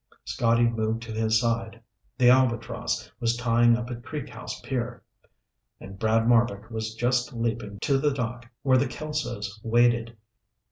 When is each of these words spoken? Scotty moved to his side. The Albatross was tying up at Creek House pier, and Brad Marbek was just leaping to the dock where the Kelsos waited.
Scotty 0.25 0.63
moved 0.63 1.03
to 1.03 1.11
his 1.11 1.39
side. 1.39 1.79
The 2.17 2.27
Albatross 2.31 3.11
was 3.19 3.37
tying 3.37 3.77
up 3.77 3.91
at 3.91 4.03
Creek 4.03 4.29
House 4.29 4.59
pier, 4.61 5.03
and 5.79 5.99
Brad 5.99 6.27
Marbek 6.27 6.71
was 6.71 6.95
just 6.95 7.33
leaping 7.33 7.77
to 7.81 7.99
the 7.99 8.09
dock 8.11 8.47
where 8.63 8.79
the 8.79 8.87
Kelsos 8.87 9.59
waited. 9.63 10.17